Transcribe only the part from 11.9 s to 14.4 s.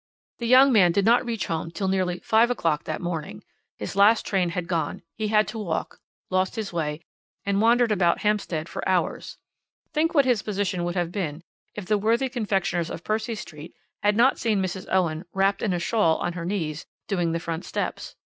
worthy confectioners of Percy Street had not